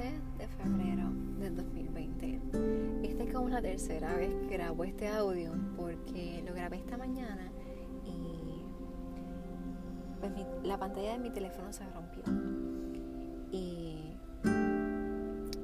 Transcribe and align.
14 0.00 0.20
de 0.38 0.48
febrero 0.48 1.10
del 1.38 1.56
2020. 1.56 2.40
Esta 3.02 3.22
es 3.22 3.34
como 3.34 3.50
la 3.50 3.60
tercera 3.60 4.14
vez 4.14 4.30
que 4.48 4.56
grabo 4.56 4.84
este 4.84 5.08
audio 5.08 5.52
porque 5.76 6.42
lo 6.46 6.54
grabé 6.54 6.78
esta 6.78 6.96
mañana 6.96 7.52
y 8.06 8.62
pues 10.20 10.32
la 10.62 10.78
pantalla 10.78 11.12
de 11.12 11.18
mi 11.18 11.30
teléfono 11.30 11.70
se 11.72 11.84
rompió. 11.90 12.22
Y 13.52 14.14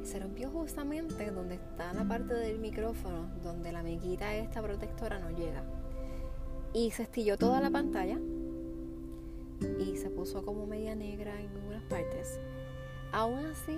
se 0.02 0.20
rompió 0.20 0.50
justamente 0.50 1.30
donde 1.30 1.55
está 1.55 1.95
la 1.95 2.05
parte 2.05 2.34
del 2.34 2.59
micrófono, 2.59 3.30
donde 3.42 3.73
la 3.73 3.78
amiguita 3.80 4.34
esta 4.34 4.60
protectora 4.60 5.18
no 5.18 5.30
llega. 5.30 5.64
Y 6.74 6.91
se 6.91 7.05
estilló 7.05 7.38
toda 7.38 7.62
la 7.62 7.70
pantalla 7.70 8.18
y 9.78 9.96
se 9.96 10.10
puso 10.10 10.45
como 10.45 10.66
media 10.66 10.95
negra 10.95 11.41
en 11.41 11.48
algunas 11.56 11.82
partes. 11.84 12.38
Aún 13.12 13.46
así, 13.46 13.77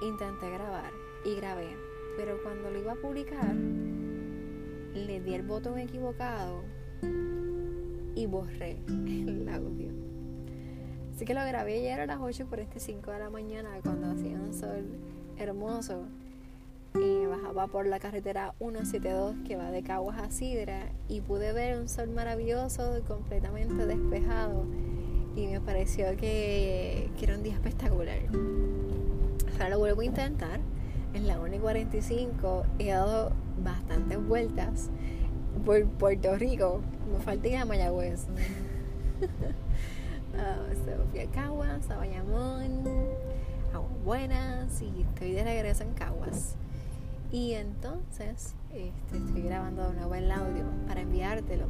intenté 0.00 0.50
grabar 0.50 0.90
y 1.24 1.36
grabé, 1.36 1.76
pero 2.16 2.42
cuando 2.42 2.70
lo 2.70 2.78
iba 2.78 2.92
a 2.92 2.96
publicar, 2.96 3.54
le 3.54 5.20
di 5.20 5.34
el 5.34 5.42
botón 5.42 5.78
equivocado 5.78 6.62
y 8.14 8.26
borré 8.26 8.78
el 8.88 9.48
audio. 9.48 9.90
Así 11.14 11.24
que 11.24 11.34
lo 11.34 11.44
grabé 11.44 11.74
ayer 11.74 12.00
a 12.00 12.06
las 12.06 12.20
8 12.20 12.46
por 12.46 12.60
este 12.60 12.78
5 12.78 13.10
de 13.10 13.18
la 13.18 13.30
mañana 13.30 13.70
cuando 13.82 14.08
hacía 14.08 14.38
un 14.38 14.54
sol 14.54 14.86
hermoso 15.36 16.06
y 16.94 17.26
bajaba 17.26 17.66
por 17.66 17.86
la 17.86 17.98
carretera 17.98 18.54
172 18.58 19.36
que 19.46 19.56
va 19.56 19.70
de 19.70 19.82
Caguas 19.82 20.18
a 20.18 20.30
Sidra 20.30 20.92
y 21.08 21.20
pude 21.20 21.52
ver 21.52 21.78
un 21.78 21.88
sol 21.88 22.10
maravilloso 22.10 23.02
completamente 23.06 23.86
despejado 23.86 24.64
y 25.36 25.46
me 25.46 25.60
pareció 25.60 26.16
que, 26.16 27.10
era 27.20 27.36
un 27.36 27.42
día 27.42 27.54
espectacular. 27.54 28.18
Ahora 29.58 29.70
lo 29.70 29.78
vuelvo 29.80 30.02
a 30.02 30.04
intentar. 30.04 30.60
En 31.14 31.26
la 31.26 31.40
1 31.40 31.56
y 31.56 31.58
45 31.58 32.66
he 32.78 32.90
dado 32.90 33.32
bastantes 33.64 34.24
vueltas 34.24 34.88
por 35.64 35.84
Puerto 35.86 36.36
Rico. 36.36 36.80
Me 37.12 37.18
falta 37.18 37.48
ir 37.48 37.56
a 37.56 37.64
Mayagüez. 37.64 38.26
uh, 40.34 41.08
fui 41.10 41.20
a 41.20 41.26
Caguas, 41.30 41.90
a 41.90 41.96
Bayamón, 41.96 42.84
Aguas 43.74 44.04
Buenas 44.04 44.80
y 44.80 45.02
estoy 45.02 45.32
de 45.32 45.42
regreso 45.42 45.82
en 45.82 45.94
Caguas. 45.94 46.54
Y 47.32 47.54
entonces 47.54 48.54
este, 48.72 49.16
estoy 49.16 49.42
grabando 49.42 49.88
de 49.88 49.96
nuevo 49.96 50.14
el 50.14 50.30
audio 50.30 50.66
para 50.86 51.00
enviártelo 51.00 51.66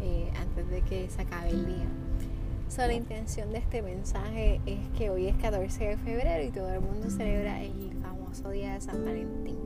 eh, 0.00 0.32
antes 0.40 0.68
de 0.70 0.82
que 0.82 1.08
se 1.08 1.22
acabe 1.22 1.50
el 1.50 1.66
día. 1.66 1.86
So, 2.68 2.86
la 2.86 2.94
intención 2.94 3.52
de 3.52 3.58
este 3.58 3.80
mensaje 3.80 4.60
es 4.66 4.78
que 4.98 5.08
hoy 5.08 5.28
es 5.28 5.36
14 5.36 5.84
de 5.84 5.96
febrero 5.98 6.44
y 6.44 6.50
todo 6.50 6.68
el 6.68 6.80
mundo 6.80 7.08
celebra 7.08 7.62
el 7.62 7.92
famoso 8.02 8.50
día 8.50 8.74
de 8.74 8.80
San 8.80 9.04
Valentín. 9.04 9.56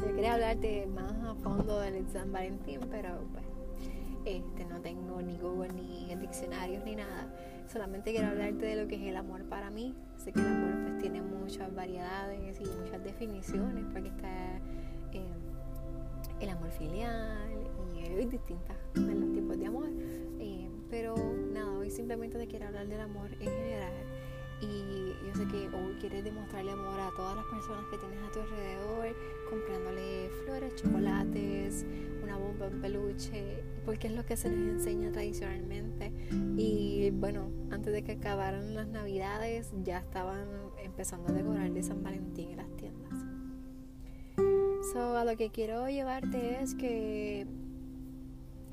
Yo 0.00 0.14
quería 0.14 0.34
hablarte 0.34 0.86
más 0.88 1.12
a 1.12 1.34
fondo 1.36 1.80
del 1.80 2.06
San 2.08 2.32
Valentín, 2.32 2.80
pero 2.90 3.20
pues 3.32 3.44
este, 4.24 4.64
no 4.64 4.80
tengo 4.80 5.22
ni 5.22 5.38
Google 5.38 5.72
ni 5.72 6.14
diccionarios 6.16 6.84
ni 6.84 6.96
nada. 6.96 7.32
Solamente 7.72 8.10
quiero 8.10 8.28
hablarte 8.28 8.66
de 8.66 8.82
lo 8.82 8.88
que 8.88 8.96
es 8.96 9.02
el 9.02 9.16
amor 9.16 9.44
para 9.44 9.70
mí. 9.70 9.94
Sé 10.16 10.32
que 10.32 10.40
el 10.40 10.46
amor 10.48 10.72
pues 10.82 10.98
tiene 10.98 11.22
muchas 11.22 11.72
variedades 11.72 12.60
y 12.60 12.64
muchas 12.64 13.02
definiciones 13.04 13.84
porque 13.92 14.08
está 14.08 14.56
eh, 15.12 15.22
el 16.40 16.48
amor 16.48 16.70
filial 16.72 17.48
y 17.94 18.00
hay 18.00 18.26
distintos 18.26 18.76
tipos 18.92 19.56
de 19.56 19.66
amor. 19.66 19.88
Eh, 20.40 20.68
pero 20.90 21.14
nada, 21.52 21.70
hoy 21.72 21.90
simplemente 21.90 22.38
te 22.38 22.46
quiero 22.46 22.66
hablar 22.66 22.86
del 22.88 23.00
amor 23.00 23.30
en 23.40 23.50
general. 23.50 23.92
Y 24.60 25.14
yo 25.24 25.34
sé 25.36 25.46
que 25.46 25.68
hoy 25.68 25.94
quieres 26.00 26.24
demostrarle 26.24 26.72
amor 26.72 26.98
a 26.98 27.10
todas 27.16 27.36
las 27.36 27.44
personas 27.46 27.84
que 27.90 27.98
tienes 27.98 28.18
a 28.24 28.32
tu 28.32 28.40
alrededor, 28.40 29.14
comprándole 29.48 30.30
flores, 30.44 30.74
chocolates, 30.74 31.86
una 32.24 32.36
bomba 32.36 32.66
en 32.66 32.80
peluche, 32.80 33.62
porque 33.84 34.08
es 34.08 34.14
lo 34.14 34.26
que 34.26 34.36
se 34.36 34.50
les 34.50 34.58
enseña 34.58 35.12
tradicionalmente. 35.12 36.12
Y 36.56 37.10
bueno, 37.10 37.50
antes 37.70 37.92
de 37.92 38.02
que 38.02 38.12
acabaran 38.12 38.74
las 38.74 38.88
navidades, 38.88 39.70
ya 39.84 39.98
estaban 39.98 40.48
empezando 40.82 41.28
a 41.28 41.32
decorar 41.32 41.70
de 41.70 41.82
San 41.82 42.02
Valentín 42.02 42.50
en 42.50 42.56
las 42.56 42.76
tiendas. 42.76 43.14
So, 44.92 45.16
a 45.16 45.24
lo 45.24 45.36
que 45.36 45.50
quiero 45.50 45.88
llevarte 45.88 46.60
es 46.62 46.74
que 46.74 47.46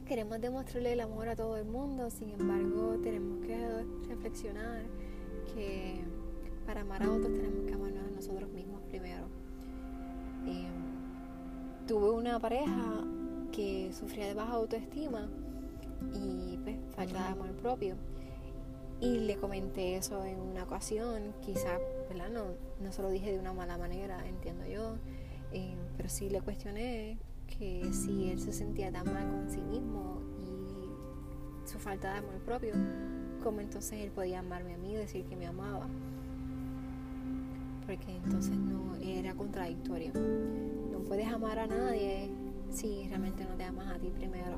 queremos 0.06 0.40
demostrarle 0.40 0.94
el 0.94 1.02
amor 1.02 1.30
a 1.30 1.36
todo 1.36 1.58
el 1.58 1.66
mundo, 1.66 2.10
sin 2.10 2.30
embargo 2.30 2.98
tenemos 3.02 3.44
que 3.46 3.58
reflexionar 4.08 4.84
que 5.54 6.00
para 6.66 6.82
amar 6.82 7.04
a 7.04 7.12
otros 7.12 7.34
tenemos 7.34 7.66
que 7.66 7.74
amarnos 7.74 8.04
a 8.08 8.12
nosotros 8.12 8.50
mismos 8.52 8.82
primero. 8.90 9.26
Eh, 10.46 10.68
tuve 11.88 12.12
una 12.12 12.40
pareja 12.40 13.04
que 13.52 13.92
sufría 13.94 14.28
de 14.28 14.36
baja 14.36 14.54
autoestima 14.54 15.28
y 16.14 16.58
pues, 16.64 16.76
falta 16.96 17.24
de 17.24 17.30
amor 17.30 17.52
propio. 17.54 17.96
Y 19.02 19.20
le 19.20 19.38
comenté 19.38 19.98
eso 19.98 20.24
en 20.24 20.40
una 20.40 20.64
ocasión, 20.64 21.34
quizá, 21.42 21.80
¿verdad? 22.10 22.30
No, 22.30 22.46
no 22.80 22.92
se 22.92 23.02
lo 23.02 23.10
dije 23.10 23.32
de 23.32 23.40
una 23.40 23.54
mala 23.54 23.78
manera, 23.78 24.26
entiendo 24.28 24.66
yo, 24.68 24.96
eh, 25.52 25.76
pero 25.98 26.10
sí 26.10 26.30
le 26.30 26.42
cuestioné 26.42 27.18
que 27.48 27.92
si 27.94 28.30
él 28.30 28.40
se 28.40 28.52
sentía 28.52 28.92
tan 28.92 29.06
mal 29.12 29.28
con 29.30 29.50
sí 29.50 29.62
mismo 29.62 30.22
y 30.42 31.68
su 31.68 31.80
falta 31.80 32.14
de 32.14 32.20
amor 32.20 32.36
propio, 32.46 32.74
¿cómo 33.44 33.62
entonces 33.62 34.02
él 34.02 34.12
podía 34.12 34.40
amarme 34.40 34.74
a 34.74 34.78
mí 34.78 34.94
y 34.94 34.96
decir 34.96 35.26
que 35.26 35.36
me 35.36 35.48
amaba? 35.48 35.88
Porque 37.86 38.18
entonces 38.18 38.58
no 38.58 38.96
era 38.96 39.36
contradictorio. 39.36 40.12
No 40.92 41.00
puedes 41.00 41.28
amar 41.28 41.60
a 41.60 41.68
nadie 41.68 42.30
si 42.72 43.08
realmente 43.08 43.46
no 43.46 43.56
te 43.56 43.64
amas 43.64 43.94
a 43.94 44.00
ti 44.00 44.10
primero. 44.10 44.58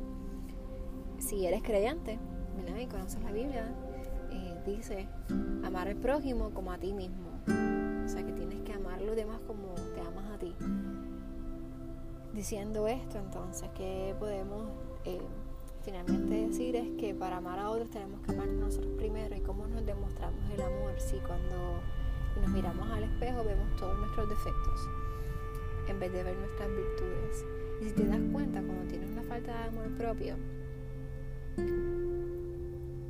Si 1.19 1.45
eres 1.45 1.61
creyente, 1.61 2.17
¿verdad? 2.55 2.79
Y 2.79 2.85
conoces 2.85 3.21
la 3.23 3.31
Biblia, 3.31 3.69
eh, 4.31 4.61
dice 4.65 5.07
amar 5.65 5.89
al 5.89 5.97
prójimo 5.97 6.51
como 6.51 6.71
a 6.71 6.77
ti 6.77 6.93
mismo. 6.93 7.27
O 8.05 8.07
sea 8.07 8.25
que 8.25 8.31
tienes 8.31 8.61
que 8.61 8.73
amar 8.73 8.99
a 8.99 9.03
los 9.03 9.15
demás 9.15 9.41
como 9.45 9.75
te 9.93 9.99
amas 9.99 10.31
a 10.31 10.39
ti 10.39 10.55
diciendo 12.37 12.87
esto, 12.87 13.17
entonces, 13.17 13.67
¿qué 13.75 14.15
podemos 14.19 14.69
eh, 15.05 15.19
finalmente 15.83 16.47
decir? 16.47 16.75
Es 16.75 16.87
que 16.99 17.15
para 17.15 17.37
amar 17.37 17.57
a 17.57 17.71
otros 17.71 17.89
tenemos 17.89 18.21
que 18.21 18.31
amar 18.31 18.47
a 18.47 18.51
nosotros 18.51 18.93
primero 18.95 19.35
y 19.35 19.41
cómo 19.41 19.65
nos 19.65 19.83
demostramos 19.83 20.39
el 20.53 20.61
amor 20.61 20.93
si 20.99 21.17
cuando 21.17 21.81
nos 22.39 22.49
miramos 22.51 22.87
al 22.91 23.03
espejo 23.05 23.43
vemos 23.43 23.75
todos 23.77 23.97
nuestros 23.97 24.29
defectos 24.29 24.87
en 25.89 25.99
vez 25.99 26.13
de 26.13 26.23
ver 26.23 26.37
nuestras 26.37 26.69
virtudes. 26.69 27.45
Y 27.81 27.85
si 27.85 27.91
te 27.91 28.05
das 28.05 28.21
cuenta, 28.31 28.61
cuando 28.61 28.87
tienes 28.87 29.09
una 29.09 29.23
falta 29.23 29.53
de 29.53 29.69
amor 29.69 29.97
propio, 29.97 30.35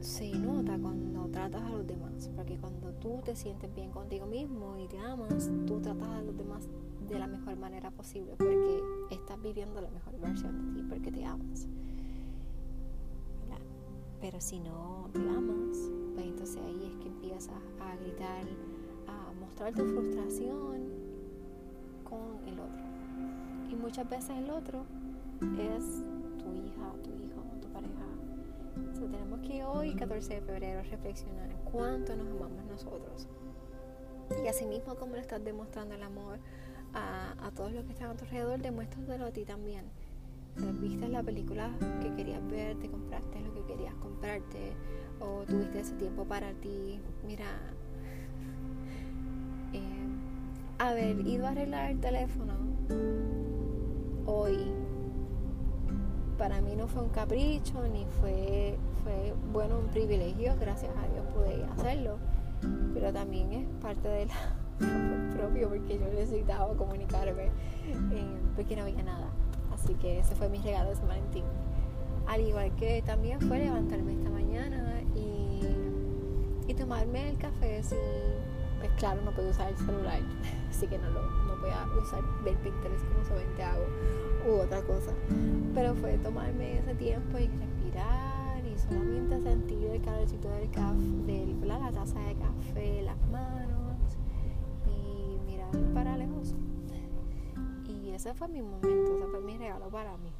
se 0.07 0.31
nota 0.31 0.79
cuando 0.79 1.27
tratas 1.27 1.61
a 1.63 1.69
los 1.69 1.85
demás, 1.85 2.29
porque 2.33 2.57
cuando 2.57 2.93
tú 2.93 3.21
te 3.25 3.35
sientes 3.35 3.75
bien 3.75 3.91
contigo 3.91 4.25
mismo 4.25 4.77
y 4.77 4.87
te 4.87 4.97
amas, 4.97 5.51
tú 5.67 5.81
tratas 5.81 6.07
a 6.07 6.21
los 6.21 6.37
demás 6.37 6.65
de 7.09 7.19
la 7.19 7.27
mejor 7.27 7.57
manera 7.57 7.91
posible, 7.91 8.35
porque 8.37 8.79
estás 9.11 9.41
viviendo 9.41 9.81
la 9.81 9.89
mejor 9.89 10.17
versión 10.17 10.73
de 10.73 10.79
ti, 10.79 10.87
porque 10.87 11.11
te 11.11 11.25
amas. 11.25 11.67
Pero 14.21 14.39
si 14.39 14.59
no 14.61 15.09
te 15.13 15.19
amas, 15.19 15.77
pues 16.15 16.25
entonces 16.25 16.57
ahí 16.65 16.89
es 16.89 16.95
que 17.03 17.09
empiezas 17.09 17.61
a 17.81 17.95
gritar, 17.97 18.45
a 19.07 19.33
mostrar 19.41 19.73
tu 19.75 19.85
frustración 19.85 20.83
con 22.05 22.47
el 22.47 22.59
otro. 22.59 22.83
Y 23.69 23.75
muchas 23.75 24.09
veces 24.09 24.37
el 24.37 24.49
otro 24.51 24.85
es 25.59 26.01
tu 26.39 26.53
hija, 26.53 26.65
hijo, 26.77 26.97
tu. 27.03 27.16
Tenemos 28.99 29.41
que 29.41 29.63
hoy, 29.63 29.93
14 29.93 30.35
de 30.35 30.41
febrero, 30.41 30.81
reflexionar 30.89 31.49
cuánto 31.71 32.15
nos 32.15 32.27
amamos 32.29 32.65
nosotros. 32.65 33.27
Y 34.43 34.47
asimismo, 34.47 34.95
como 34.95 35.13
le 35.13 35.21
estás 35.21 35.43
demostrando 35.43 35.93
el 35.93 36.01
amor 36.01 36.39
a, 36.93 37.51
todos 37.55 37.73
los 37.73 37.85
que 37.85 37.91
están 37.91 38.09
a 38.09 38.15
tu 38.15 38.25
alrededor, 38.25 38.59
demuéstratelo 38.59 39.27
a 39.27 39.31
ti 39.31 39.45
también. 39.45 39.85
viste 40.81 41.07
la 41.09 41.21
película 41.21 41.69
que 42.01 42.11
querías 42.15 42.45
ver, 42.47 42.79
te 42.79 42.89
compraste 42.89 43.39
lo 43.41 43.53
que 43.53 43.63
querías 43.65 43.93
comprarte, 43.95 44.73
o 45.19 45.43
tuviste 45.45 45.79
ese 45.79 45.93
tiempo 45.93 46.25
para 46.25 46.53
ti. 46.53 46.99
Mira, 47.25 47.45
eh, 49.73 49.79
haber 50.79 51.19
ido 51.27 51.45
a 51.45 51.51
arreglar 51.51 51.91
el 51.91 51.99
teléfono 51.99 52.55
hoy 54.25 54.57
para 56.37 56.61
mí 56.61 56.75
no 56.75 56.87
fue 56.87 57.03
un 57.03 57.09
capricho 57.09 57.73
ni 57.91 58.05
fue, 58.19 58.77
fue 59.03 59.33
bueno 59.51 59.79
un 59.79 59.87
privilegio, 59.87 60.55
gracias 60.59 60.91
a 60.95 61.07
Dios 61.11 61.25
pude 61.33 61.63
hacerlo, 61.65 62.17
pero 62.93 63.11
también 63.11 63.51
es 63.53 63.67
parte 63.81 64.07
del 64.07 64.29
amor 64.81 65.37
propio 65.37 65.69
porque 65.69 65.97
yo 65.97 66.05
necesitaba 66.13 66.73
comunicarme 66.75 67.45
eh, 67.45 68.37
porque 68.55 68.75
no 68.75 68.83
había 68.83 69.03
nada. 69.03 69.27
Así 69.73 69.93
que 69.95 70.19
ese 70.19 70.35
fue 70.35 70.49
mi 70.49 70.59
regalo 70.59 70.89
de 70.89 70.95
San 70.95 71.07
Valentín. 71.07 71.43
Al 72.27 72.41
igual 72.41 72.75
que 72.75 73.01
también 73.03 73.39
fue 73.41 73.59
levantarme 73.59 74.13
esta 74.13 74.29
mañana 74.29 75.01
y, 75.15 75.61
y 76.67 76.73
tomarme 76.73 77.29
el 77.29 77.37
café 77.37 77.81
sin 77.83 77.97
pues 78.79 78.91
claro, 78.97 79.21
no 79.23 79.31
puedo 79.31 79.49
usar 79.49 79.71
el 79.71 79.77
celular, 79.77 80.19
así 80.69 80.87
que 80.87 80.97
no 80.97 81.09
lo 81.09 81.46
a 81.71 81.87
usar 82.01 82.23
ver 82.43 82.55
Pinterest 82.57 83.05
como 83.05 83.23
solamente 83.25 83.63
hago 83.63 83.85
u 84.47 84.51
otra 84.61 84.81
cosa. 84.81 85.11
Pero 85.73 85.95
fue 85.95 86.17
tomarme 86.17 86.79
ese 86.79 86.95
tiempo 86.95 87.37
y 87.37 87.47
respirar 87.47 88.65
y 88.65 88.77
solamente 88.77 89.41
sentir 89.41 89.87
el 89.87 90.01
calorcito 90.01 90.49
del 90.49 90.69
café, 90.71 90.97
del, 91.25 91.67
la 91.67 91.91
taza 91.91 92.19
de 92.19 92.35
café, 92.35 93.01
las 93.03 93.17
manos 93.29 93.97
y 94.85 95.39
mirar 95.45 95.71
para 95.93 96.17
lejos. 96.17 96.55
Y 97.87 98.11
ese 98.11 98.33
fue 98.33 98.47
mi 98.47 98.61
momento, 98.61 99.17
ese 99.17 99.27
fue 99.27 99.41
mi 99.41 99.57
regalo 99.57 99.89
para 99.89 100.17
mí. 100.17 100.31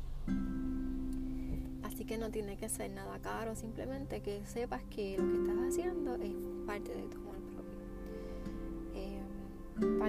Así 1.84 2.06
que 2.06 2.18
no 2.18 2.30
tiene 2.30 2.58
que 2.58 2.70
ser 2.70 2.92
nada 2.92 3.20
caro, 3.20 3.56
simplemente 3.56 4.22
que 4.22 4.46
sepas 4.46 4.84
que 4.84 5.18
lo 5.18 5.26
que 5.26 5.38
estás 5.40 5.68
haciendo 5.68 6.16
es 6.16 6.32
parte 6.66 6.96
de 6.96 7.08
tu 7.08 7.27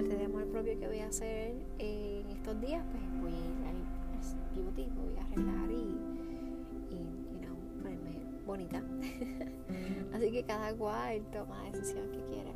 parte 0.01 0.15
de 0.15 0.25
amor 0.25 0.45
propio 0.45 0.79
que 0.79 0.87
voy 0.87 0.99
a 0.99 1.07
hacer 1.07 1.53
en 1.77 2.29
estos 2.29 2.61
días, 2.61 2.81
pues 2.89 3.21
voy 3.21 3.33
a 3.33 3.37
ir 3.37 3.67
al 3.67 4.55
beauty, 4.55 4.89
voy 4.95 5.17
a 5.17 5.25
arreglar 5.25 5.69
y, 5.69 6.95
y 6.95 6.99
you 7.33 7.39
know, 7.41 7.57
ponerme 7.83 8.11
bonita. 8.45 8.81
Así 10.13 10.31
que 10.31 10.43
cada 10.43 10.73
cual 10.73 11.21
toma 11.33 11.65
la 11.65 11.71
decisión 11.71 12.09
que 12.11 12.23
quiere 12.27 12.53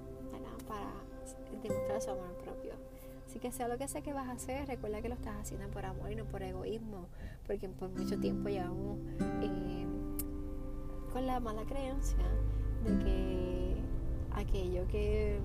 para 0.69 0.93
demostrar 1.61 2.01
su 2.01 2.11
amor 2.11 2.33
propio. 2.45 2.75
Así 3.27 3.39
que 3.39 3.51
sea 3.51 3.67
lo 3.67 3.77
que 3.77 3.89
sea 3.89 4.01
que 4.01 4.13
vas 4.13 4.29
a 4.29 4.31
hacer, 4.31 4.65
recuerda 4.65 5.01
que 5.01 5.09
lo 5.09 5.15
estás 5.15 5.35
haciendo 5.35 5.67
por 5.67 5.85
amor 5.85 6.13
y 6.13 6.15
no 6.15 6.23
por 6.23 6.43
egoísmo, 6.43 7.07
porque 7.45 7.67
por 7.67 7.89
mucho 7.89 8.17
tiempo 8.21 8.47
llevamos 8.47 8.99
eh, 9.41 9.85
con 11.11 11.27
la 11.27 11.41
mala 11.41 11.63
creencia 11.63 12.23
de 12.85 13.03
que 13.03 13.75
aquello 14.31 14.87
que, 14.87 15.39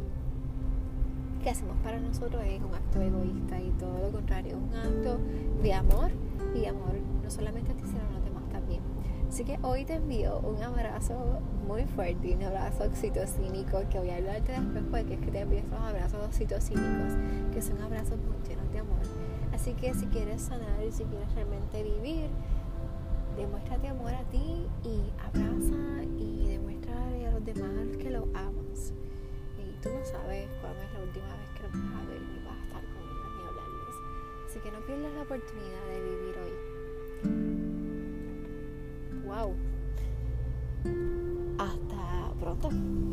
que 1.38 1.50
hacemos 1.50 1.76
para 1.82 1.98
nosotros 1.98 2.42
es 2.44 2.60
un 2.60 2.74
acto 2.74 3.00
egoísta 3.00 3.60
y 3.60 3.70
todo 3.72 3.98
lo 3.98 4.10
contrario, 4.10 4.56
es 4.56 4.56
un 4.56 4.74
acto 4.74 5.18
de 5.62 5.72
amor 5.72 6.10
y 6.54 6.66
amor 6.66 6.94
no 7.22 7.30
solamente 7.30 7.72
a 7.72 7.74
ti, 7.74 7.82
sino 7.86 8.00
a 8.00 8.12
los 8.12 8.24
demás 8.24 8.48
también. 8.50 8.80
Así 9.28 9.44
que 9.44 9.58
hoy 9.62 9.84
te 9.84 9.94
envío 9.94 10.38
un 10.40 10.62
abrazo 10.62 11.40
muy 11.66 11.84
fuerte 11.84 12.34
un 12.34 12.42
abrazo 12.42 12.84
oxitocínico 12.84 13.82
que 13.90 13.98
voy 13.98 14.08
a 14.08 14.16
hablarte 14.16 14.52
después 14.52 14.84
porque 14.90 15.14
es 15.14 15.20
que 15.20 15.30
te 15.30 15.40
envío 15.40 15.58
esos 15.58 15.78
abrazos 15.78 16.24
oxitocínicos 16.24 17.12
que 17.52 17.60
son 17.60 17.80
abrazos 17.82 18.16
muy 18.18 18.36
llenos 18.48 18.72
de 18.72 18.78
amor. 18.78 19.00
Así 19.52 19.74
que 19.74 19.92
si 19.92 20.06
quieres 20.06 20.40
sanar 20.40 20.82
y 20.86 20.92
si 20.92 21.04
quieres 21.04 21.32
realmente 21.34 21.82
vivir, 21.82 22.30
última 31.18 31.36
vez 31.36 31.48
que 31.54 31.62
los 31.62 31.72
vas 31.72 31.82
a 31.82 32.06
ver 32.06 32.20
ni 32.20 32.38
vas 32.44 32.54
a 32.54 32.62
estar 32.64 32.82
con 32.82 33.02
ellos 33.02 33.30
ni 33.36 33.42
hablarles. 33.46 33.96
Así 34.46 34.58
que 34.60 34.70
no 34.70 34.80
pierdas 34.80 35.12
la 35.14 35.22
oportunidad 35.22 35.86
de 35.88 36.00
vivir 36.00 36.34
hoy. 36.38 36.54
¡Wow! 39.24 39.56
Hasta 41.58 42.34
pronto. 42.40 43.07